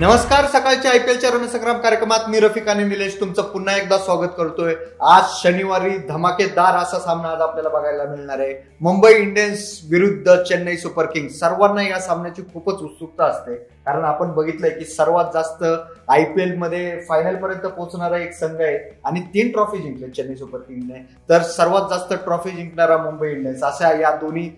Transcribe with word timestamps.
नमस्कार 0.00 0.46
सकाळच्या 0.46 0.90
I 0.90 0.98
P 0.98 1.10
एलच्या 1.10 1.30
रणसंग्राम 1.30 1.78
कार्यक्रमात 1.82 2.28
मी 2.30 2.40
रफिक 2.40 2.68
आणि 2.68 2.84
निलेश 2.88 3.18
तुमचं 3.20 3.42
पुन्हा 3.52 3.76
एकदा 3.76 3.96
स्वागत 3.98 4.34
करतोय. 4.36 4.74
आज 5.10 5.22
शनिवारी 5.40 5.96
धमाकेदार 6.08 6.76
असा 6.82 6.98
सामना 6.98 7.28
आज 7.28 7.40
आपल्याला 7.42 7.68
बघायला 7.68 8.04
मिळणार 8.10 8.40
आहे. 8.40 8.52
मुंबई 8.80 9.12
इंडियन्स 9.14 9.64
विरुद्ध 9.90 10.36
चेन्नई 10.42 10.76
सुपर 10.76 11.06
किंग्स. 11.14 11.38
सर्वांना 11.40 11.82
या 11.82 11.98
सामन्याची 12.00 12.42
खूपच 12.52 12.82
उत्सुकता 12.82 13.24
असते. 13.24 13.54
कारण 13.54 14.04
आपण 14.04 14.30
बघितलंय 14.34 14.70
की 14.70 14.84
सर्वात 14.84 15.34
जास्त 15.34 15.64
आय 16.08 16.24
पी 16.24 16.42
एलमध्ये 16.42 17.00
फायनल 17.08 17.36
पर्यंत 17.42 17.66
पोहोचणारा 17.66 18.18
एक 18.18 18.32
संघ 18.34 18.60
आहे 18.60 18.78
आणि 19.04 19.20
तीन 19.34 19.52
ट्रॉफी 19.52 19.82
जिंकले 19.82 20.10
चेन्नई 20.10 20.36
सुपर 20.36 20.58
किंग्सने. 20.58 21.02
तर 21.28 21.42
सर्वात 21.56 21.90
जास्त 21.90 22.14
ट्रॉफी 22.24 22.50
जिंकणारा 22.50 22.98
मुंबई 23.02 23.30
इंडियन्स. 23.30 23.62
अशा 23.64 23.92
या 24.00 24.16
दोन्ही 24.22 24.50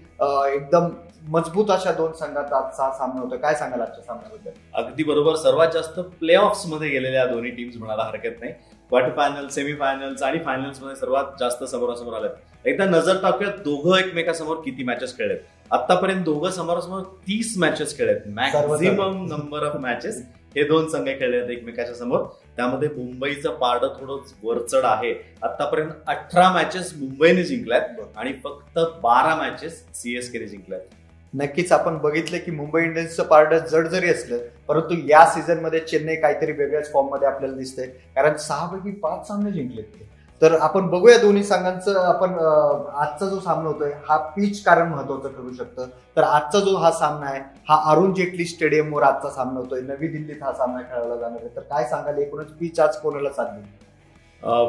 एकदम 0.54 0.88
मजबूत 1.28 1.70
अशा 1.70 1.92
दोन 1.92 2.12
संघात 2.12 2.52
आजचा 2.52 2.90
सामना 2.98 3.20
होता 3.20 3.36
काय 3.36 3.54
सांगाल 3.54 3.80
आजच्या 3.80 4.04
सामन्याबद्दल? 4.04 4.50
अगदी 4.74 5.04
बरोबर. 5.04 5.34
सर्वात 5.36 5.68
जास्त 5.74 5.98
प्ले 6.20 6.36
मध्ये 6.66 6.88
गेलेल्या 6.88 7.26
दोन्ही 7.26 7.50
टीम्स 7.50 7.76
म्हणायला 7.76 8.02
हरकत 8.02 8.40
नाही. 8.40 8.52
क्वार्टर 8.90 9.10
फायनल 9.16 9.46
सेमी 9.48 9.74
फायनल्स 9.74 10.22
आणि 10.22 10.38
फायनल्समध्ये 10.44 10.96
सर्वात 10.96 11.24
जास्त 11.40 11.64
समोरासमोर 11.64 12.14
आलेत. 12.14 12.30
एकदा 12.64 12.84
नजर 12.84 13.20
टाकूयात 13.22 13.58
दोघं 13.64 13.96
एकमेकासमोर 13.98 14.56
किती 14.64 14.84
मॅचेस 14.84 15.16
खेळलेत. 15.18 15.38
आतापर्यंत 15.70 16.24
दोघं 16.24 16.50
समोरासमोर 16.50 17.02
तीस 17.28 17.54
मॅचेस 17.58 17.96
खेळलेत. 17.98 18.20
मॅक्झिमम 18.34 19.24
नंबर 19.26 19.66
ऑफ 19.66 19.76
मॅचेस 19.76 20.22
हे 20.56 20.62
दोन 20.64 20.88
संघ 20.88 21.06
खेळले 21.08 21.36
आहेत 21.36 21.50
एकमेकाच्या 21.50 21.94
समोर. 21.94 22.22
त्यामध्ये 22.56 22.88
मुंबईचं 22.88 23.54
पारडं 23.56 23.92
थोडं 24.00 24.22
वरचढ 24.42 24.84
आहे. 24.84 25.12
आतापर्यंत 25.42 25.90
अठरा 26.06 26.50
मॅचेस 26.52 26.92
मुंबईने 26.96 27.42
जिंकल्यात 27.42 28.00
आणि 28.16 28.32
फक्त 28.44 28.78
बारा 29.02 29.34
मॅचेस 29.36 29.84
सीएसकेने 29.94 30.46
जिंकल्यात. 30.46 30.80
नक्कीच 31.34 31.72
आपण 31.72 31.96
बघितलं 31.98 32.38
की 32.44 32.50
मुंबई 32.50 32.82
इंडियन्सचं 32.82 33.24
पारड 33.24 33.54
जड 33.70 33.86
जरी 33.88 34.10
असलं 34.10 34.38
परंतु 34.68 34.94
या 35.08 35.24
सीझनमध्ये 35.26 35.80
चेन्नई 35.80 36.14
काहीतरी 36.16 36.52
वेगळ्याच 36.52 36.92
फॉर्ममध्ये 36.92 37.28
आपल्याला 37.28 37.56
दिसतंय. 37.56 37.86
कारण 38.16 38.36
सहापैकी 38.36 38.90
पाच 39.00 39.26
सामने 39.28 39.50
जिंकलेत 39.52 39.84
ते. 39.84 40.08
तर 40.42 40.52
आपण 40.60 40.86
बघूया 40.88 41.16
दोन्ही 41.18 41.42
संघांचं 41.44 41.98
आपण 42.00 42.32
आजचा 42.32 43.26
जो 43.26 43.38
सामना 43.40 43.68
होतोय 43.68 43.90
हा 44.08 44.16
पिच 44.36 44.62
कारण 44.64 44.88
महत्वाचं 44.88 45.32
ठरू 45.36 45.52
शकतं. 45.54 45.88
तर 46.16 46.22
आजचा 46.22 46.60
जो 46.60 46.76
हा 46.76 46.90
सामना 46.90 47.26
आहे 47.30 47.40
हा 47.68 47.80
अरुण 47.90 48.14
जेटली 48.14 48.44
स्टेडियमवर 48.44 49.02
आजचा 49.02 49.30
सामना 49.30 49.60
होतोय. 49.60 49.80
नवी 49.80 50.08
दिल्लीत 50.08 50.42
हा 50.42 50.52
सामना 50.52 50.82
खेळवला 50.82 51.16
जाणार 51.16 51.38
आहे. 51.40 51.54
तर 51.56 51.60
काय 51.70 51.84
सांगाल? 51.90 52.18
एकूणच 52.18 52.52
पिच 52.60 52.80
आज 52.80 52.96
कोणाला 53.02 53.30
साधली 53.32 53.62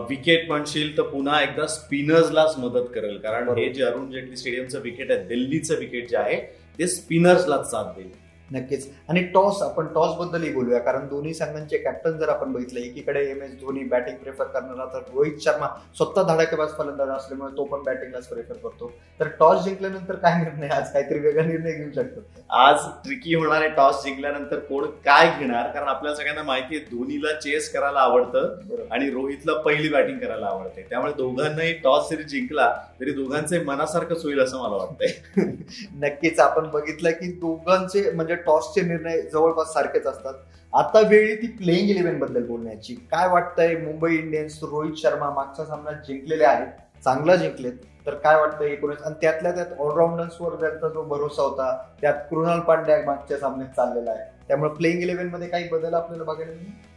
विकेट 0.10 0.48
म्हणशील 0.48 0.98
तर 0.98 1.02
पुन्हा 1.02 1.42
एकदा 1.42 1.66
स्पिनर्सलाच 1.68 2.58
मदत 2.58 2.88
करेल. 2.96 3.18
कारण. 3.18 3.50
हे 3.50 3.70
जे 3.74 3.84
अरुण 3.84 4.10
जेटली 4.12 4.36
स्टेडियमचं 4.36 4.82
विकेट 4.82 5.12
आहे 5.12 5.24
दिल्लीचं 5.28 5.78
विकेट 5.80 6.10
जे 6.10 6.18
आहे 6.18 6.40
ते 6.78 6.88
स्पिनर्सलाच 6.88 7.66
साथ 7.66 7.94
देईल. 7.96 8.12
नक्कीच. 8.52 8.88
आणि 9.10 9.22
टॉस 9.24 9.62
आपण 9.62 9.88
टॉस 9.88 10.16
बद्दलही 10.18 10.52
बोलूया 10.54 10.80
कारण 10.80 11.08
दोन्ही 11.08 11.34
संघांचे 11.34 11.78
कॅप्टन 11.78 12.18
जर 12.18 12.30
आपण 12.30 12.52
बघितलं 12.52 12.80
एकीकडे 12.80 13.20
M 13.30 13.42
S 13.42 13.52
Dhoni 13.52 13.84
batting 13.84 14.18
prefer 14.18 14.46
करणारा 14.46 14.86
तर 14.86 15.00
रोहित 15.00 15.40
शर्मा 15.42 15.68
स्वतः 15.98 16.24
धडाकेबाज 16.24 16.70
फलंदाज 16.70 17.10
असल्यामुळे 17.10 17.58
तो 17.58 17.64
पण 17.64 17.84
बॅटिंगलाच 17.84 18.28
प्रेफर 18.28 18.54
करतो. 18.54 18.92
तर 19.20 19.28
टॉस 19.40 19.64
जिंकल्यानंतर 19.64 20.16
काय 20.16 20.44
निर्णय? 20.44 20.68
आज 20.68 20.92
काहीतरी 20.94 21.20
वेगळा 21.20 21.44
निर्णय 21.44 21.72
घेऊ 21.72 21.92
शकतो. 21.96 22.22
आज 22.50 22.86
ट्रिकी 23.04 23.36
होणारे 23.36 23.68
टॉस 23.70 24.04
जिंकल्यानंतर 24.04 24.60
कोण 24.60 24.86
काय 24.86 25.32
घेणार? 25.40 25.68
कारण 25.68 25.88
आपल्या 25.88 26.16
सगळ्यांना 26.16 26.44
माहिती 26.44 26.76
आहे 26.76 26.86
धोनीला 26.86 27.34
चेस 27.40 27.72
करायला 27.74 28.00
आवडतं 28.00 28.58
आणि 28.92 29.10
रोहितला 29.10 29.54
पहिली 29.54 29.90
बॅटिंग 29.90 30.20
करायला 30.20 30.46
आवडते. 30.46 30.86
त्यामुळे 30.90 31.14
दोघांनाही 31.14 31.74
टॉस 31.74 32.10
जरी 32.10 32.24
जिंकला 32.24 32.70
तरी 33.00 33.12
दोघांचे 33.12 33.60
मनासारखंच 33.64 34.24
होईल 34.24 34.40
असं 34.40 34.58
मला 34.58 34.76
वाटतंय. 34.76 35.42
नक्कीच. 36.00 36.40
आपण 36.40 36.70
बघितलं 36.70 37.12
की 37.12 37.32
दोघांचे 37.32 38.12
म्हणजे 38.12 38.36
टॉसचे 38.46 38.82
निर्णय 38.82 39.22
जवळपास 39.22 39.74
सारखेच 39.74 40.06
असतात. 40.06 40.34
आता 40.74 41.00
वेळी 41.00 41.36
ती 41.36 41.48
प्लेइंग 41.48 41.90
इलेव्हनबद्दल 41.90 42.44
बोलण्याची. 42.44 42.96
काय 43.12 43.28
वाटतंय 43.28 43.76
मुंबई 43.76 44.16
इंडियन्स 44.16 44.60
रोहित 44.64 44.94
शर्मा 44.98 45.30
मागच्या 45.30 45.66
सामन्यात 45.66 45.96
जिंकलेले 46.08 46.44
आहेत? 46.44 46.68
चांगला 47.04 47.36
जिंकलेत. 47.36 47.74
तर 48.06 48.14
काय 48.14 48.36
वाटतं 48.36 48.64
एकोणीस? 48.64 49.02
आणि 49.02 49.16
त्यातल्या 49.22 49.52
त्यात 49.52 49.80
ऑलराऊंडर्सवर 49.80 50.54
त्यांचा 50.60 50.88
जो 50.88 51.02
भरोसा 51.04 51.42
होता 51.42 51.78
त्यात 52.02 52.14
कृणाल 52.30 52.60
पांड्या 52.60 52.98
मागच्या 53.06 53.38
सामन्यात 53.38 53.70
चाललेला 53.76 54.12
आहे. 54.12 54.20
त्यामुळे 54.48 54.70
प्लेइंग 54.70 55.02
इलेव्हनमध्ये 55.02 55.48
काही 55.48 55.68
बदल 55.70 55.94
आपल्याला 55.94 56.24
बघायला 56.24 56.52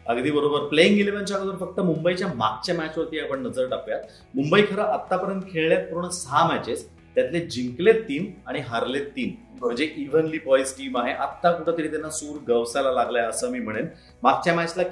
अगदी 0.06 0.31
बरोबर. 0.31 0.59
प्लेइंग 0.59 0.99
इलेव्हनच्या 0.99 1.37
अगोदर 1.37 1.56
फक्त 1.56 1.81
मुंबईच्या 1.81 2.28
मागच्या 2.34 2.75
मॅचवरती 2.75 3.19
आपण 3.19 3.47
नजर 3.47 3.66
टाकूयात. 3.66 4.00
मुंबई 4.34 4.62
खरं 4.62 4.83
आतापर्यंत 4.83 5.43
खेळल्यात 5.53 5.83
पूर्ण 5.83 6.09
सहा 6.09 6.47
मॅचेस 6.49 6.88
त्यातले 7.14 7.41
जिंकलेत 7.47 8.00
तीन 8.08 8.30
आणि 8.47 8.60
हारलेत 8.60 9.06
तीन. 9.16 9.34
म्हणजे 9.60 9.84
इव्हनली 9.97 10.38
बॉईज 10.47 10.72
टीम 10.76 10.97
आहे. 10.98 11.12
आता 11.14 11.50
कुठंतरी 11.52 11.88
त्यांना 11.88 12.10
सूर 12.10 12.38
गवसायला 12.48 12.92
लागलाय 12.92 13.22
असं 13.25 13.50
मी 13.50 13.60
म्हणेन. 13.60 13.86
मागच्या 14.22 14.54
मॅचला 14.54 14.82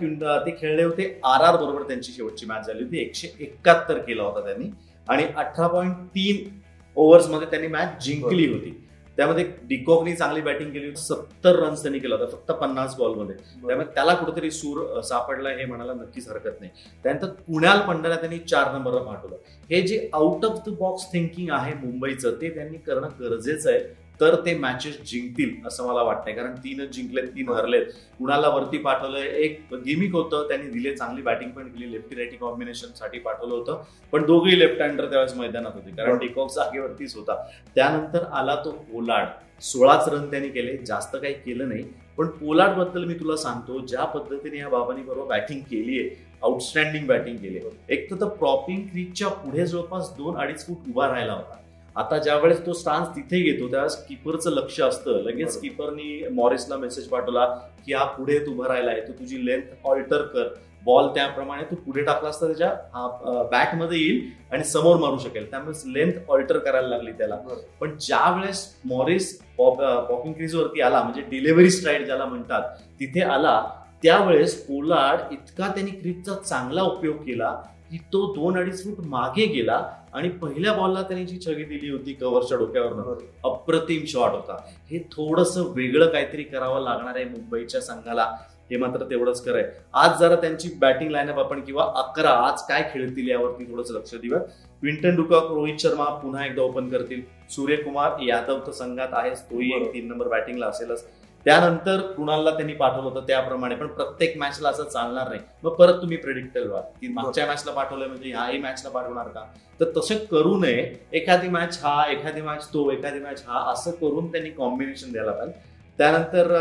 ते 0.46 0.56
खेळले 0.60 0.82
होते 0.82 1.06
आर 1.24 1.44
आर 1.44 1.56
बरोबर 1.56 1.82
त्यांची 1.82 2.12
शेवटची 2.12 2.46
मॅच 2.46 2.66
झाली 2.66 2.82
होती. 2.84 3.00
एकशे 3.00 3.28
एकाहत्तर 3.40 3.98
केला 3.98 4.22
होता 4.22 4.44
त्यांनी. 4.46 4.70
आणि 5.08 5.24
अठरा 5.36 5.66
पॉईंट 5.66 5.94
तीन 6.08 6.48
ओव्हर्समध्ये 6.96 7.46
त्यांनी 7.50 7.68
मॅच 7.68 8.04
जिंकली 8.04 8.46
होती. 8.52 8.78
त्यामध्ये 9.16 9.44
डिकॉकनी 9.68 10.14
चांगली 10.16 10.40
बॅटिंग 10.40 10.70
केली 10.72 10.86
होती. 10.86 11.00
सत्तर 11.00 11.56
रन्स 11.56 11.82
त्यांनी 11.82 11.98
केला 11.98 12.14
होता. 12.14 12.26
फक्त 12.26 12.52
पन्नास 12.52 12.96
बॉलमध्ये 12.98 13.36
त्यामुळे 13.36 13.86
त्याला 13.94 14.14
कुठेतरी 14.14 14.50
सूर 14.50 15.00
सापडला 15.00 15.50
हे 15.50 15.64
म्हणायला 15.64 15.94
नक्कीच 15.94 16.28
हरकत 16.28 16.60
नाही. 16.60 16.70
त्यानंतर 17.02 17.28
पुण्याल 17.46 17.80
पंड्याला 17.80 18.16
त्यांनी 18.16 18.38
चार 18.38 18.72
नंबरला 18.72 19.02
पाठवलं. 19.02 19.36
हे 19.70 19.80
जे 19.82 20.08
out 20.12 20.44
of 20.44 20.58
the 20.66 20.72
box 20.78 21.12
thinking 21.12 21.50
आहे 21.52 21.74
मुंबईचं 21.74 22.40
ते 22.40 22.50
त्यांनी 22.50 22.78
करणं 22.78 23.08
गरजेचं 23.20 23.70
आहे. 23.70 23.80
तर 24.20 24.34
ते 24.46 24.54
मॅचेस 24.54 25.00
जिंकतील 25.02 25.66
असं 25.66 25.86
मला 25.88 26.02
वाटतंय. 26.02 26.32
कारण 26.32 26.54
तीनच 26.54 26.88
जिंकलेत 26.88 27.28
तीन 27.28 27.48
हरलेत. 27.48 27.86
कुणाला 28.18 28.48
वरती 28.48 28.78
पाठवलंय? 28.78 29.22
एक 29.22 29.74
गिमिक 29.74 30.12
होतं. 30.12 30.48
त्यांनी 30.48 30.70
दिले 30.70 30.94
चांगली 30.96 31.22
बॅटिंग 31.22 31.50
पण 31.50 31.68
केली 31.68 31.92
लेफ्टी 31.92 32.16
रायटिंग 32.16 32.40
कॉम्बिनेशनसाठी 32.40 33.18
पाठवलं 33.18 33.54
होतं. 33.54 33.82
पण 34.12 34.26
दोघेही 34.26 34.58
लेफ्ट 34.58 34.82
हँडर 34.82 35.10
त्यावेळेस 35.10 35.34
मैदानात 35.36 35.72
होते. 35.74 35.90
कारण. 35.90 36.18
डिकॉक 36.18 36.50
जागेवरतीच 36.50 37.16
होता. 37.16 37.36
त्यानंतर 37.74 38.24
आला 38.32 38.54
तो 38.54 38.70
पोलाड 38.70 39.26
सोळाच 39.62 40.08
रन 40.08 40.30
त्यांनी 40.30 40.48
केले. 40.48 40.76
जास्त 40.76 41.16
काही 41.16 41.34
केलं 41.34 41.68
नाही. 41.68 41.84
पण 42.18 42.26
पोलाडबद्दल 42.26 43.04
मी 43.04 43.14
तुला 43.14 43.36
सांगतो 43.36 43.78
ज्या 43.86 44.04
पद्धतीने 44.04 44.58
या 44.58 44.68
बाबांनी 44.68 45.02
बरोबर 45.02 45.26
बॅटिंग 45.26 45.60
केली 45.60 45.98
आहे 46.00 46.10
आउटस्टँडिंग 46.42 47.06
बॅटिंग 47.06 47.36
केली 47.36 47.60
एक 47.88 48.10
तर 48.10 48.28
प्रॉपिंग 48.28 48.82
क्रीजच्या 48.82 49.28
पुढे 49.28 49.66
जवळपास 49.66 50.10
दोन 50.16 50.36
अडीच 50.36 50.66
फूट 50.66 50.88
उभा 50.88 51.08
राहिला 51.08 51.32
होता. 51.32 51.58
आता 51.96 52.18
ज्या 52.18 52.36
वेळेस 52.38 52.64
तो 52.66 52.72
स्टान्स 52.72 53.08
तिथे 53.16 53.40
घेतो 53.42 53.70
त्यावेळेस 53.70 53.96
कीपरचं 54.06 54.50
लक्ष 54.50 54.80
असतं. 54.80 55.22
लगेच. 55.24 55.60
कीपरनी 55.60 56.28
मॉरिसला 56.34 56.76
मेसेज 56.76 57.08
पाठवला 57.08 57.44
की 57.86 57.92
हा 57.94 58.04
पुढे 58.12 58.38
तू 58.46 58.52
उभा 58.52 58.68
राहिलाय 58.68 59.00
तू 59.08 59.12
तुझी 59.18 59.44
लेंथ 59.46 59.86
ऑल्टर 59.88 60.22
कर. 60.34 60.48
बॉल 60.84 61.08
त्याप्रमाणे 61.14 61.62
तू 61.70 61.76
पुढे 61.84 62.02
टाकलास 62.04 62.40
तर 62.40 62.46
त्याच्या 62.46 63.42
बॅटमध्ये 63.50 63.98
येईल 63.98 64.30
आणि 64.52 64.64
समोर 64.64 64.96
मारू 65.00 65.18
शकेल. 65.18 65.50
त्यामुळे 65.50 65.92
लेंथ 65.92 66.30
ऑल्टर 66.30 66.58
करायला 66.58 66.88
लागली 66.88 67.12
त्याला. 67.18 67.36
पण 67.80 67.96
ज्या 68.00 68.30
वेळेस 68.36 68.66
मॉरिस 68.84 69.38
पॉपिंग 69.58 70.32
क्रीज 70.32 70.54
वरती 70.54 70.80
आला 70.80 71.02
म्हणजे 71.02 71.22
डिलिव्हरी 71.30 71.70
स्ट्राईड 71.70 72.06
ज्याला 72.06 72.24
म्हणतात 72.24 72.76
तिथे 73.00 73.22
आला 73.22 73.62
त्यावेळेस 74.02 74.54
पोलार्ड 74.66 75.32
इतका 75.32 75.68
त्यांनी 75.74 75.90
क्रीजचा 75.90 76.34
चांगला 76.34 76.82
उपयोग 76.82 77.16
केला 77.16 77.54
की 77.92 77.98
तो 77.98 78.32
दोन 78.32 78.56
अडीच 78.58 78.84
फूट 78.84 79.06
मागे 79.06 79.46
गेला 79.46 79.90
आणि 80.12 80.28
पहिल्या 80.28 80.72
बॉलला 80.72 81.02
त्यांनी 81.02 81.26
जी 81.26 81.38
छगी 81.46 81.64
दिली 81.64 81.90
होती 81.90 82.12
कव्हरच्या 82.12 82.58
डोक्यावर 82.58 83.18
अप्रतिम 83.44 84.04
शॉट 84.06 84.30
होता. 84.30 84.56
हे 84.90 84.98
थोडस 84.98 85.56
वेगळं 85.56 86.06
काहीतरी 86.06 86.42
करावं 86.42 86.80
लागणार 86.80 87.16
आहे 87.16 87.24
मुंबईच्या 87.24 87.80
संघाला. 87.80 88.36
हे 88.70 88.76
मात्र 88.76 89.04
तेवढंच 89.10 89.44
खरंय 89.44 89.70
आज 89.92 90.18
जरा 90.20 90.36
त्यांची 90.36 90.68
बॅटिंग 90.78 91.10
लाईनअप 91.10 91.38
आपण 91.38 91.60
किंवा 91.60 91.92
अकरा 91.94 92.30
आज 92.30 92.62
काय 92.62 92.90
खेळतील 92.94 93.28
यावरती 93.28 93.64
थोडंच 93.64 93.90
लक्ष 93.90 94.14
देऊया. 94.14 94.38
क्विंटन 94.38 95.16
डुकॉक 95.16 95.44
रोहित 95.44 95.78
शर्मा 95.78 96.04
पुन्हा 96.04 96.46
एकदा 96.46 96.62
ओपन 96.62 96.88
करतील. 96.88 97.22
सूर्यकुमार 97.50 98.20
यादव 98.22 98.58
तर 98.66 98.70
संघात 98.70 99.08
आहेच. 99.12 99.42
तोही 99.42 99.70
एक. 99.76 99.94
तीन 99.94 100.08
नंबर 100.08 100.28
बॅटिंगला 100.28 100.66
असेलच. 100.66 101.06
त्यानंतर 101.44 102.00
कुणालला 102.16 102.50
त्यांनी 102.50 102.74
पाठवलं 102.74 103.08
होतं 103.08 103.26
त्याप्रमाणे 103.26 103.74
पण 103.74 103.86
प्रत्येक 103.86 104.36
मॅचला 104.38 104.68
असं 104.68 104.84
चालणार 104.84 105.28
नाही. 105.28 105.40
मग 105.62 105.74
परत 105.74 106.00
तुम्ही 106.02 106.16
प्रेडिक्टेबल 106.16 106.68
व्हा 106.68 106.80
की 107.00 107.08
मागच्या 107.08 107.46
मॅचला 107.46 107.72
पाठवलंय 107.72 108.06
म्हणजे 108.08 108.30
ह्याही 108.30 108.58
मॅचला 108.58 108.90
पाठवणार 108.90 109.28
का? 109.28 109.44
तर 109.80 109.90
तसं 109.96 110.24
करू 110.30 110.56
नये. 110.58 110.94
एखादी 111.12 111.48
मॅच 111.48 111.78
हा 111.82 112.04
एखादी 112.10 112.40
मॅच 112.40 112.68
तो 112.74 112.90
एखादी 112.90 113.20
मॅच 113.20 113.42
हा 113.46 113.70
असं 113.72 113.90
करून 114.00 114.30
त्यांनी 114.32 114.50
कॉम्बिनेशन 114.50 115.12
द्यायला 115.12 115.32
पाहिजे. 115.32 115.58
त्यानंतर 115.98 116.54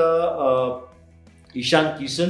ईशान 1.56 1.88
किशन 2.00 2.30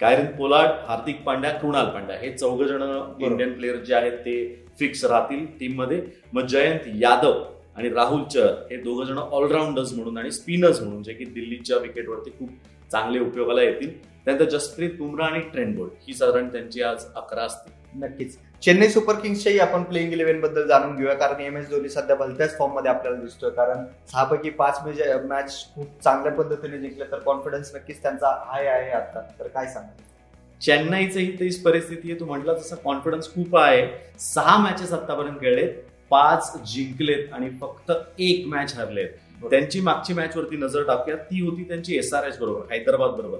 कायरन 0.00 0.26
पोलार्ड 0.36 0.70
हार्दिक 0.86 1.22
पांड्या 1.24 1.50
कृणाल 1.52 1.86
पांड्या 1.86 2.16
हे 2.18 2.32
चौघ 2.32 2.62
जण 2.62 2.82
इंडियन 3.20 3.52
प्लेयर 3.54 3.76
जे 3.84 3.94
आहेत 3.94 4.18
ते 4.18 4.34
फिक्स 4.78 5.04
राहतील 5.04 5.44
टीममध्ये. 5.60 6.02
मग 6.32 6.46
जयंत 6.46 6.88
यादव 7.00 7.42
आणि 7.76 7.88
राहुल 7.88 8.24
चहर 8.24 8.54
हे 8.70 8.76
दोघं 8.76 9.04
जण 9.04 9.18
ऑलराऊंडर्स 9.18 9.92
म्हणून 9.92 10.18
आणि 10.18 10.30
स्पिनर्स 10.30 10.80
म्हणून 10.82 11.02
जे 11.02 11.12
की 11.12 11.24
दिल्लीच्या 11.24 11.76
विकेटवरती 11.76 12.30
खूप 12.30 12.48
चांगले 12.92 13.18
उपयोगाला 13.18 13.62
येतील. 13.62 13.98
त्यानंतर 14.24 14.48
जसप्रीत 14.50 14.90
बुमराह 14.98 15.28
आणि 15.28 15.40
ट्रेंड 15.52 15.76
बोल्ट 15.76 15.92
ही 16.08 16.14
साधारण 16.14 16.48
त्यांची 16.48 16.82
आज 16.82 17.04
अकरा 17.16 17.42
असतील. 17.42 17.72
नक्कीच. 18.02 18.36
चेन्नई 18.62 18.88
सुपर 18.88 19.14
किंग्सच्याही 19.14 19.58
आपण 19.58 19.82
प्लेइंग 19.82 20.12
इलेव्हनबद्दल 20.12 20.66
जाणून 20.68 20.96
घेऊया 20.96 21.14
कारण 21.14 21.40
एम 21.40 21.56
एस 21.56 21.68
धोनी 21.70 21.88
सध्या 21.88 22.16
भलत्याच 22.16 22.56
फॉर्ममध्ये 22.58 22.90
आपल्याला 22.90 23.18
दिसतोय 23.20 23.50
कारण 23.50 23.84
सहापैकी 24.12 24.50
पाच 24.50 24.80
मॅच 25.26 25.54
खूप 25.74 25.86
चांगल्या 26.04 26.32
पद्धतीने 26.32 26.78
जिंकले 26.78 27.04
तर 27.12 27.18
कॉन्फिडन्स 27.18 27.74
नक्कीच 27.74 28.02
त्यांचा 28.02 28.30
हाय 28.46 28.66
आहे 28.66 28.90
आता. 28.90 29.20
तर 29.38 29.48
काय 29.48 29.66
सांगा 29.66 30.10
चेन्नईचंही 30.60 31.30
तीच 31.40 31.62
परिस्थिती 31.62 32.10
आहे 32.10 32.20
तू 32.20 32.24
म्हटलं 32.24 32.54
तसं 32.54 32.76
कॉन्फिडन्स 32.84 33.32
खूप 33.34 33.56
आहे. 33.56 33.86
सहा 34.18 34.56
मॅचेस 34.58 34.92
आतापर्यंत 34.92 35.40
खेळलेत. 35.40 35.72
पाच 36.12 36.52
जिंकलेत 36.72 37.32
आणि 37.32 37.48
फक्त 37.60 37.92
एक 38.18 38.46
मॅच 38.46 38.74
हरलेत. 38.76 39.08
त्यांची 39.42 39.80
मागची 39.80 40.14
मॅच 40.14 40.36
वरती 40.36 40.56
नजर 40.56 40.82
टाकूया. 40.86 41.16
ती 41.16 41.40
होती 41.40 41.62
त्यांची 41.68 41.96
एस 41.98 42.12
आर 42.14 42.26
एच 42.26 42.38
बरोबर 42.38 42.72
हैदराबाद 42.72 43.10
बरोबर. 43.10 43.38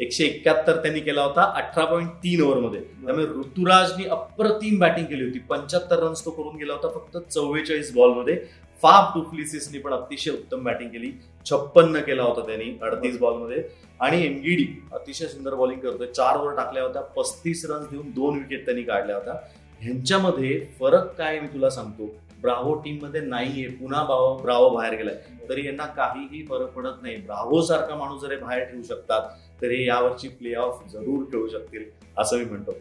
एकशे 0.00 0.24
एकाहत्तर 0.24 0.76
त्यांनी 0.82 1.00
केला 1.00 1.22
होता 1.22 1.42
अठरा 1.56 1.84
पॉईंट 1.84 2.10
तीन 2.22 2.42
ओव्हरमध्ये 2.42 2.80
त्यामुळे 2.80 3.24
ऋतुराजनी 3.28 4.04
अप्रतिम 4.06 4.78
बॅटिंग 4.78 5.06
केली 5.06 5.24
होती. 5.24 5.38
पंच्याहत्तर 5.38 6.02
रन्स 6.02 6.24
तो 6.24 6.30
करून 6.30 6.56
गेला 6.56 6.72
होता 6.72 6.88
फक्त 6.88 7.16
चव्वेचाळीस 7.28 7.92
बॉलमध्ये 7.94 8.36
फाफ 8.82 9.12
डुप्लिसिसनी 9.14 9.78
पण 9.78 9.92
अतिशय 9.92 10.30
उत्तम 10.30 10.62
बॅटिंग 10.64 10.88
केली. 10.90 11.12
छप्पन्न 11.46 12.00
केला 12.00 12.22
होता 12.22 12.46
त्यांनी 12.46 12.76
अडतीस 12.82 13.18
बॉलमध्ये 13.18 13.62
आणि 14.00 14.24
एमगिडी 14.26 14.66
अतिशय 14.92 15.26
सुंदर 15.26 15.54
बॉलिंग 15.54 15.80
करतोय. 15.80 16.06
चार 16.06 16.36
ओव्हर 16.36 16.56
टाकल्या 16.56 16.82
होत्या. 16.82 17.02
पस्तीस 17.16 17.64
रन्स 17.70 17.90
देऊन 17.90 18.10
दोन 18.10 18.38
विकेट 18.38 18.64
त्यांनी 18.64 18.82
काढल्या 18.82 19.16
होत्या. 19.16 19.34
ह्यांच्यामध्ये 19.82 20.58
फरक 20.80 21.06
काय 21.18 21.38
मी 21.40 21.46
तुला 21.46 21.68
सांगतो? 21.70 22.06
ब्राव्हो 22.42 22.74
टीममध्ये 22.74 23.20
नाहीये. 23.20 23.68
पुन्हा 23.68 24.02
ब्रावो 24.04 24.36
ब्राव्हो 24.38 24.68
बाहेर 24.70 24.94
गेलाय. 24.96 25.14
तरी 25.48 25.66
यांना 25.66 25.86
काहीही 25.86 26.44
फरक 26.46 26.68
पडत 26.72 27.02
नाही. 27.02 27.16
ब्राव्हो 27.16 27.60
सारखा 27.62 27.94
माणूस 27.96 28.22
जरी 28.22 28.36
बाहेर 28.36 28.64
ठेवू 28.64 28.82
शकतात 28.82 29.28
तरी 29.62 29.86
यावरची 29.88 30.28
प्ले 30.28 30.54
ऑफ 30.54 30.82
जरूर 30.92 31.24
खेळू 31.24 31.48
शकतील 31.48 31.84
असं 32.18 32.38
मी 32.38 32.44
म्हणतो. 32.44 32.74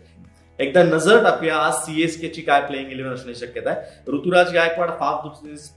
एकदा 0.59 0.83
नजर 0.83 1.23
टाकूया 1.23 1.57
आज 1.57 1.73
सीएसके 1.75 2.27
ची 2.27 2.41
काय 2.41 2.61
प्लेइंग 2.61 2.91
इलेव्हन 2.91 3.13
असण्याची 3.13 3.45
शक्यता 3.45 3.69
आहे. 3.69 4.11
ऋतुराज 4.11 4.53
गायकवाड 4.53 4.89
फाफ 4.99 5.25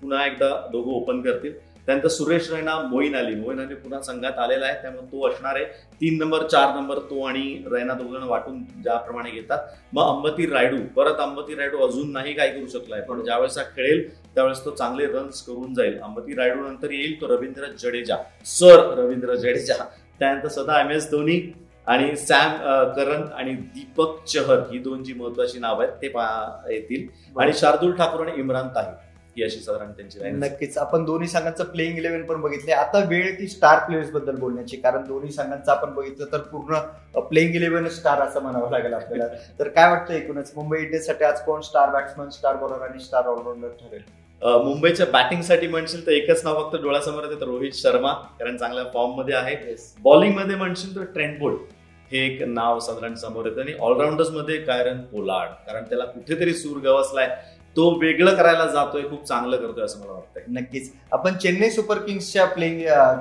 पुन्हा 0.00 0.26
एकदा 0.26 0.48
दोघं 0.72 0.92
ओपन 0.92 1.20
करतील. 1.22 1.52
त्यानंतर 1.86 2.08
सुरेश 2.08 2.50
रैना 2.50 2.78
मोईन 2.80 3.16
अली. 3.16 3.34
मोईन 3.34 3.60
अली 3.60 3.74
पुन्हा 3.74 4.00
संघात 4.02 4.38
आलेला 4.38 4.66
आहे. 4.66 4.80
त्यामुळे 4.82 5.06
तो 5.12 5.26
असणार 5.28 5.56
आहे. 5.56 5.64
तीन 6.00 6.18
नंबर 6.18 6.46
चार 6.48 6.74
नंबर 6.74 6.98
तो 7.10 7.24
आणि 7.26 7.42
रैना 7.72 7.94
दोघ 7.94 8.12
जण 8.12 8.22
वाटून 8.28 8.62
ज्याप्रमाणे 8.82 9.30
घेतात. 9.30 9.58
मग 9.92 10.08
अंबती 10.08 10.46
रायडू. 10.50 10.78
परत 10.96 11.20
अंबती 11.20 11.54
रायडू 11.54 11.78
अजून 11.86 12.12
नाही 12.12 12.32
काय 12.34 12.50
करू 12.50 12.66
शकलाय 12.68 13.00
पण 13.08 13.22
ज्यावेळेस 13.24 13.58
हा 13.58 13.64
खेळेल 13.76 14.08
त्यावेळेस 14.34 14.64
तो 14.64 14.70
चांगले 14.70 15.06
रन्स 15.06 15.42
करून 15.46 15.74
जाईल. 15.74 15.98
अंबती 16.02 16.34
रायडू 16.36 16.62
नंतर 16.62 16.90
येईल 16.92 17.20
तो 17.20 17.28
रवींद्र 17.28 17.66
जडेजा. 17.82 18.16
सर 18.46 18.88
रवींद्र 18.98 19.34
जडेजा. 19.34 19.84
त्यानंतर 20.20 20.48
सदा 20.48 20.80
एम 20.80 20.90
एस 20.90 21.10
धोनी 21.10 21.40
आणि 21.86 22.14
सॅम 22.16 22.56
करन 22.96 23.22
आणि 23.34 23.52
दीपक 23.52 24.24
चहर 24.24 24.60
ही 24.70 24.78
दोन 24.78 25.02
जी 25.04 25.14
महत्वाची 25.14 25.58
नाव 25.58 25.80
आहेत 25.80 25.92
ते 26.02 26.06
येतील. 26.74 27.06
आणि 27.40 27.52
शार्दुल 27.54 27.92
ठाकूर 27.96 28.26
आणि 28.26 28.40
इम्रान 28.40 28.68
ताहिर. 28.74 28.94
ही 29.36 29.42
अशी 29.42 29.58
साधारण 29.60 29.90
त्यांची 29.92 30.18
नक्कीच. 30.32 30.76
आपण 30.78 31.04
दोन्ही 31.04 31.28
संघांचं 31.28 31.64
प्लेइंग 31.64 31.98
इलेव्हन 31.98 32.22
पण 32.22 32.40
बघितले 32.40 32.72
आता 32.72 32.98
वेळ 33.04 33.32
ती 33.38 33.46
स्टार 33.48 33.78
प्लेयर्सबद्दल 33.78 34.36
बोलण्याची 34.36 34.76
कारण 34.76 35.04
दोन्ही 35.04 35.30
संघांचं 35.32 35.70
आपण 35.72 35.94
बघितलं 35.94 36.32
तर 36.32 36.38
पूर्ण 36.52 37.20
प्लेइंग 37.20 37.54
इलेव्हन 37.54 37.88
स्टार 37.88 38.20
असं 38.20 38.42
म्हणावं 38.42 38.70
लागेल 38.70 38.94
आपल्याला. 38.94 39.26
तर 39.58 39.68
काय 39.68 39.88
वाटतं 39.90 40.14
एकूणच? 40.14 40.52
मुंबई 40.56 40.78
इंडियन्ससाठी 40.78 41.24
आज 41.24 41.40
कोण 41.40 41.60
स्टार 41.60 41.90
बॅट्समन 41.90 42.28
स्टार 42.28 42.56
बॉलर 42.56 42.82
आणि 42.82 43.00
स्टार 43.00 43.26
ऑलराऊंडर 43.26 43.68
ठरेल? 43.80 44.02
मुंबईच्या 44.42 45.06
बॅटिंगसाठी 45.06 45.66
म्हणशील 45.66 46.06
तर 46.06 46.12
एकच 46.12 46.44
नाव 46.44 46.62
फक्त 46.62 46.80
डोळ्यासमोर 46.82 47.24
येते 47.24 47.40
तर 47.40 47.46
रोहित 47.46 47.72
शर्मा 47.74 48.12
कारण 48.40 48.56
चांगल्या 48.56 48.84
फॉर्ममध्ये 48.94 49.34
आहे 49.34 49.74
बॉलिंगमध्ये 50.02 50.56
म्हणशील 50.56 50.94
तर 50.96 51.04
ट्रेंडबोल्ट 51.04 51.72
हे 52.12 52.24
एक 52.26 52.42
नाव 52.42 52.78
साधारण 52.78 53.14
समोर 53.14 53.46
येतं. 53.46 53.60
आणि 53.60 53.72
ऑलराऊंडर्समध्ये 53.80 54.56
कायरन 54.58 55.00
पोलार्ड 55.02 55.50
कारण 55.66 55.84
त्याला 55.84 56.04
कुठेतरी 56.04 56.54
सूर 56.54 56.78
गवसलाय. 56.80 57.28
तो 57.76 57.88
वेगळं 58.00 58.34
करायला 58.36 58.66
जातोय 58.66 59.02
खूप 59.02 59.24
चांगलं 59.24 59.56
करतोय 59.56 59.84
असं 59.84 60.00
मला 60.00 60.12
वाटतंय. 60.12 60.42
नक्कीच. 60.48 60.90
आपण 61.12 61.36
चेन्नई 61.36 61.70
सुपर 61.70 61.98
किंग्सच्या 61.98 62.44
प्लेइंग 62.44 62.80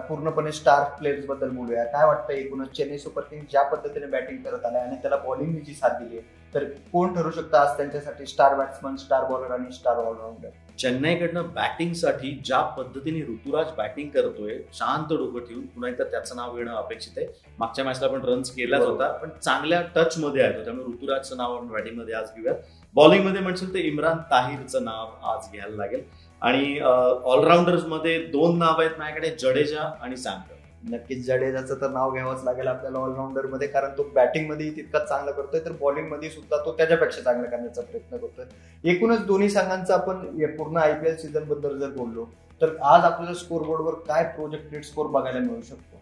पूर्णपणे 0.10 0.52
स्टार 0.52 0.84
प्लेयर्सबद्दल 1.00 1.50
बोलूया. 1.50 1.84
काय 1.84 2.06
वाटतं 2.06 2.34
एकूणच 2.34 2.72
चेन्नई 2.78 2.98
सुपर 2.98 3.22
किंग्स 3.22 3.50
ज्या 3.52 3.64
पद्धतीने 3.64 4.06
बॅटिंग 4.08 4.38
करत 4.44 4.66
आले 4.66 4.78
आणि 4.78 4.96
त्याला 5.02 5.18
बॉलिंग 5.18 5.56
जी 5.66 5.74
साथ 5.74 6.00
दिली 6.00 6.20
तर 6.54 6.64
कोण 6.92 7.14
ठरू 7.14 7.32
शकतं 7.32 7.58
आज 7.58 7.76
त्यांच्यासाठी 7.78 8.26
स्टार 8.26 8.56
बॅट्समन 8.56 8.96
स्टार 8.96 9.24
बॉलर 9.30 9.52
आणि 9.52 9.72
स्टार 9.74 9.98
ऑलराऊंडर 9.98 10.50
चेन्नईकडनं 10.80 11.48
बॅटिंगसाठी 11.54 12.32
ज्या 12.46 12.60
पद्धतीने 12.78 13.22
ऋतुराज 13.24 13.72
बॅटिंग 13.78 14.10
करतोय 14.10 14.58
शांत 14.74 15.10
डोकं 15.10 15.46
ठेवून 15.48 15.66
पुन्हा 15.66 15.90
एकदा 15.90 16.04
त्याचं 16.04 16.36
नाव 16.36 16.58
येणं 16.58 16.76
अपेक्षित 16.76 17.18
आहे. 17.18 17.28
मागच्या 17.60 17.86
मॅचला 17.86 18.08
पण 18.08 18.22
रन्स 18.26 18.52
केलाच 18.52 18.82
होता 18.82 19.12
पण 19.14 19.30
चांगल्या 19.42 19.82
टच 19.96 20.18
मध्ये 20.20 20.44
आहे 20.44 20.64
त्यामुळे 20.64 20.92
ऋतुराजचं 20.94 21.38
नाव 21.38 21.56
आपण 21.56 21.68
बॅटिंगमध्ये 21.68 22.16
आज 22.16 22.32
घेऊयात. 22.36 22.56
बॉलिंगमध्ये 22.96 23.42
म्हणशील 23.42 23.74
तर 23.74 23.80
इम्रान 23.80 24.18
ताहिरचं 24.32 24.84
नाव 24.84 25.08
आज 25.28 25.52
घ्यायला 25.52 25.76
लागेल. 25.76 26.02
आणि 26.42 26.80
ऑलराऊंडर्समध्ये 26.80 28.18
दोन 28.32 28.58
नाव 28.60 28.80
आहेत 28.82 28.98
माझ्याकडे 29.00 29.30
जडेजा 29.40 29.82
आणि 30.02 30.18
सॅमकर 30.18 30.52
नक्कीच 30.90 31.26
जडेजाचं 31.26 31.82
तर 31.82 31.90
नाव 31.90 32.12
घ्यावंच 32.12 32.44
लागेल 32.44 32.68
आपल्याला 32.68 33.00
ऑलराऊंडरमध्ये 33.00 33.68
कारण 33.68 33.92
तो 33.98 34.04
बॅटिंगमध्ये 34.16 34.70
तितकाच 34.76 35.08
चांगलं 35.10 35.32
करतोय 35.32 35.60
तर 35.66 35.72
बॉलिंगमध्ये 35.82 36.30
सुद्धा 36.30 36.58
तो 36.66 36.72
त्याच्यापेक्षा 36.78 37.22
चांगलं 37.22 37.50
करण्याचा 37.50 37.82
प्रयत्न 37.82 38.18
करतोय. 38.18 38.46
एकूणच 38.84 39.26
दोन्ही 39.26 39.50
संघांचा 39.50 39.94
आपण 39.94 40.26
पूर्ण 40.58 40.78
आयपीएल 40.78 41.16
सीझनबद्दल 41.18 41.78
जर 41.80 41.90
बोललो 41.92 42.26
तर 42.62 42.76
आज 42.84 43.04
आपल्याला 43.04 43.34
स्कोरबोर्डवर 43.36 43.94
काय 44.08 44.24
प्रोजेक्टेड 44.36 44.84
स्कोर 44.84 45.08
बघायला 45.08 45.40
मिळू 45.40 45.62
शकतो? 45.62 46.02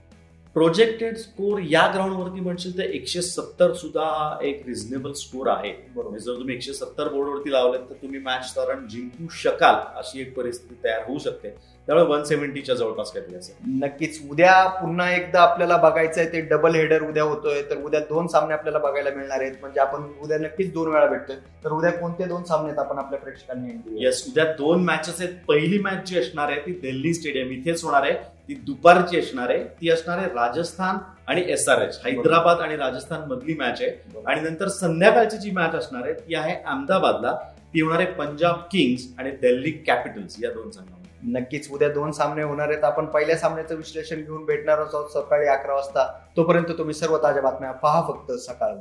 प्रोजेक्टेड 0.53 1.18
स्कोर 1.18 1.59
या 1.63 1.92
ग्राउंडवरती 1.94 2.39
म्हणशील 2.39 2.77
तर 2.77 2.83
एकशे 2.83 3.21
सत्तर 3.21 3.74
सुद्धा 3.74 4.01
हा 4.01 4.38
एक 4.42 4.63
रिझनेबल 4.68 5.12
स्कोर 5.12 5.48
आहे. 5.48 5.74
बरोबर. 5.95 6.18
जर 6.18 6.33
तुम्ही 6.33 6.56
एकशे 6.56 6.74
सत्तर 6.74 7.07
बोर्डवरती 7.07 7.51
लावलेत 7.51 7.80
तर 7.80 7.94
तुम्ही 7.94 8.19
मॅच 8.19 8.53
साधारण 8.53 8.88
जिंकू 8.88 9.27
शकाल 9.31 10.00
अशी 10.00 10.21
एक 10.21 10.36
परिस्थिती 10.36 10.75
तयार 10.83 11.03
होऊ 11.07 11.19
शकते. 11.19 11.50
त्यामुळे 11.88 12.06
वन 12.07 12.24
सेव्हन्टीच्या 12.24 12.75
जवळपास 12.75 13.12
काहीतरी 13.12 13.36
असेल. 13.36 13.56
नक्कीच. 13.83 14.19
उद्या 14.31 14.68
पुन्हा 14.81 15.10
एकदा 15.12 15.42
आपल्याला 15.42 15.78
बघायचं 15.78 16.22
आहे 16.22 16.31
ते 16.33 16.42
डबल 16.42 16.75
हेडर 16.75 17.01
उद्या 17.01 17.24
होतोय 17.24 17.62
तर 17.62 17.78
उद्या 17.83 18.00
दोन 18.00 18.28
सामने 18.28 18.54
आपल्याला 18.54 18.80
बघायला 18.80 19.10
मिळणार 19.16 19.42
आहेत. 19.42 19.54
म्हणजे 19.62 19.80
आपण 19.80 20.04
उद्या 20.24 20.38
नक्कीच 20.38 20.72
दोन 20.74 20.92
वेळा 20.92 21.06
भेटतोय. 21.06 21.36
तर 21.63 21.72
उद्या 21.72 21.92
कोणते 21.92 22.25
दोन 22.25 22.44
सामने 22.44 22.69
आहेत 22.69 22.80
आपण 22.80 22.98
आपल्या 22.98 23.19
प्रेक्षकांनी 23.19 24.04
येस 24.06 24.24
उद्या 24.28 24.45
दोन 24.57 24.83
मॅचेस 24.83 25.22
आहेत. 25.22 25.33
पहिली 25.48 25.80
मॅच 25.80 26.07
जी 26.10 26.19
असणार 26.19 26.50
आहे 26.50 26.60
ती 26.60 26.72
दिल्ली 26.81 27.13
स्टेडियम 27.13 27.51
इथेच 27.51 27.84
होणार 27.84 28.04
आहे. 28.04 28.13
ती 28.48 28.54
दुपारची 28.66 29.19
असणार 29.19 29.50
आहे. 29.50 29.63
ती 29.81 29.89
असणार 29.89 30.18
आहे 30.18 30.27
राजस्थान 30.27 30.98
आणि 31.27 31.44
एस 31.48 31.68
आर 31.69 31.81
एच 31.81 32.00
हैदराबाद 32.06 32.62
आणि 32.62 32.75
राजस्थान 32.77 33.27
मधली 33.27 33.54
मॅच 33.54 33.81
आहे. 33.81 33.92
आणि 34.27 34.42
नंतर 34.42 34.68
संध्याकाळची 34.68 35.38
जी 35.38 35.51
मॅच 35.51 35.75
असणार 35.75 36.04
आहे 36.04 36.13
ती 36.13 36.36
आहे 36.36 36.56
अहमदाबादला. 36.56 37.36
ती 37.74 37.81
होणार 37.81 38.00
आहे 38.00 38.12
पंजाब 38.13 38.56
किंग्स 38.72 39.07
आणि 39.19 39.31
दिल्ली 39.31 39.72
कॅपिटल्स 39.72 40.36
या 40.44 40.51
दोन 40.51 40.69
संघांमध्ये. 40.72 41.00
नक्कीच 41.24 41.72
उद्या 41.72 41.90
दोन 41.90 42.12
सामने 42.12 42.44
होणार 42.44 42.70
आहेत. 42.70 42.84
आपण 42.84 43.06
पहिल्या 43.06 43.38
सामन्याचं 43.38 43.76
विश्लेषण 43.76 44.16
घेऊन 44.16 44.46
भेटणार 44.46 44.78
आहोत 44.78 45.10
सकाळी 45.10 45.48
अकरा 45.48 45.74
वाजता. 45.74 46.08
तोपर्यंत 46.38 46.72
तुम्ही 46.78 46.94
सर्व 46.94 47.18
ताज्या 47.18 47.42
बातम्या 47.42 47.72
पहा 47.72 48.01
फक्त 48.08 48.32
सकाळ 48.32 48.75